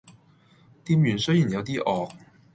[0.83, 2.11] 店員雖然有啲惡